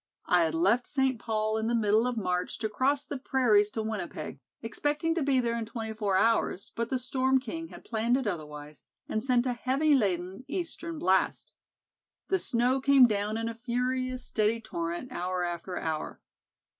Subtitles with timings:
[0.25, 1.19] I had left St.
[1.19, 5.39] Paul in the middle of March to cross the prairies to Winnipeg, expecting to be
[5.39, 9.45] there in twenty four hours, but the Storm King had planned it otherwise and sent
[9.45, 11.51] a heavy laden eastern blast.
[12.29, 16.19] The snow came down in a furious, steady torrent, hour after hour.